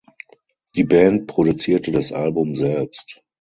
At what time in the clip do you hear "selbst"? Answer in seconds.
2.55-3.21